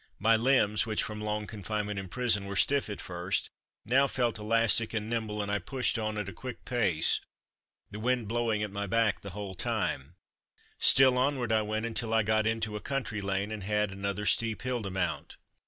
[0.17, 3.51] My limbs, which, from long confinement in prison, were stiff at first,
[3.85, 7.19] now felt elastic and nimble and I pushed on at a quick pace,
[7.91, 10.15] the wind blowing at my back the whole time;
[10.79, 14.63] still onward I went until I got into a country lane and had another steep
[14.63, 15.37] hill to mount.